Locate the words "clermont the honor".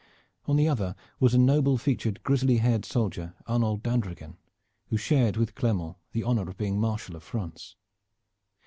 5.53-6.49